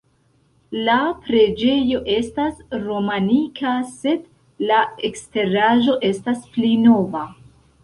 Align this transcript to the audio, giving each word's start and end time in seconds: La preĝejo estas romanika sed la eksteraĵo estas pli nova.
La 0.85 0.93
preĝejo 1.27 1.99
estas 2.13 2.63
romanika 2.87 3.75
sed 3.99 4.27
la 4.73 4.81
eksteraĵo 5.11 5.99
estas 6.13 6.45
pli 6.57 6.75
nova. 6.91 7.25